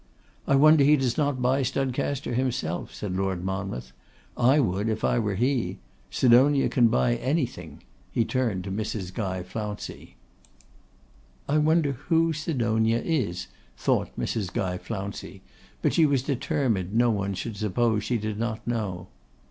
'I 0.47 0.55
wonder 0.55 0.83
he 0.83 0.95
does 0.97 1.15
not 1.15 1.43
buy 1.43 1.61
Studcaster 1.61 2.33
himself,' 2.33 2.91
said 2.91 3.15
Lord 3.15 3.43
Monmouth; 3.43 3.91
'I 4.35 4.59
would 4.61 4.89
if 4.89 5.03
I 5.03 5.19
were 5.19 5.35
he; 5.35 5.77
Sidonia 6.09 6.69
can 6.69 6.87
buy 6.87 7.17
anything,' 7.17 7.83
he 8.11 8.25
turned 8.25 8.63
to 8.63 8.71
Mrs. 8.71 9.13
Guy 9.13 9.43
Flouncey. 9.43 10.15
'I 11.47 11.57
wonder 11.59 11.91
who 11.91 12.33
Sidonia 12.33 12.97
is,' 12.97 13.45
thought 13.77 14.09
Mrs. 14.17 14.51
Guy 14.51 14.79
Flouncey, 14.79 15.43
but 15.83 15.93
she 15.93 16.07
was 16.07 16.23
determined 16.23 16.95
no 16.95 17.11
one 17.11 17.35
should 17.35 17.55
suppose 17.55 18.03
she 18.03 18.17
did 18.17 18.39
not 18.39 18.65
know. 18.65 19.07